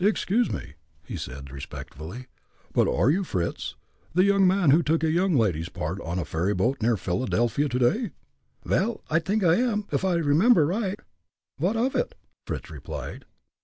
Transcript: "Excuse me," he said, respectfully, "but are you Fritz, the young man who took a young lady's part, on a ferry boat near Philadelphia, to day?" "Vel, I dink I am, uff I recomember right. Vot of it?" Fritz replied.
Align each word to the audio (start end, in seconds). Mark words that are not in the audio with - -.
"Excuse 0.00 0.50
me," 0.50 0.72
he 1.04 1.16
said, 1.16 1.52
respectfully, 1.52 2.26
"but 2.72 2.88
are 2.92 3.08
you 3.08 3.22
Fritz, 3.22 3.76
the 4.14 4.24
young 4.24 4.44
man 4.44 4.72
who 4.72 4.82
took 4.82 5.04
a 5.04 5.12
young 5.12 5.36
lady's 5.36 5.68
part, 5.68 6.00
on 6.00 6.18
a 6.18 6.24
ferry 6.24 6.54
boat 6.54 6.82
near 6.82 6.96
Philadelphia, 6.96 7.68
to 7.68 7.78
day?" 7.78 8.10
"Vel, 8.64 9.04
I 9.08 9.20
dink 9.20 9.44
I 9.44 9.54
am, 9.54 9.86
uff 9.92 10.04
I 10.04 10.16
recomember 10.16 10.66
right. 10.66 10.98
Vot 11.60 11.76
of 11.76 11.94
it?" 11.94 12.16
Fritz 12.48 12.68
replied. 12.68 13.26